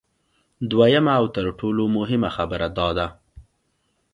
[0.69, 3.07] دویمه او تر ټولو مهمه خبره دا ده